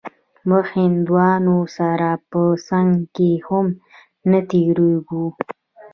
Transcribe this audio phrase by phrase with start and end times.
[0.49, 3.67] موږ هندوانو سره په څنگ کښې هم
[4.31, 5.25] نه تېرېږو.